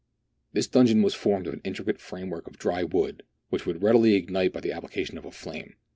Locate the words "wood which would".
2.83-3.83